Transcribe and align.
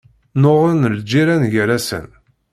Nnuɣen 0.37 0.81
lǧiran 0.97 1.43
gar-asen. 1.53 2.07